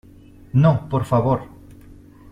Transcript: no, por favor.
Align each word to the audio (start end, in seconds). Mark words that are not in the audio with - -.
no, 0.53 0.89
por 0.89 1.05
favor. 1.05 1.41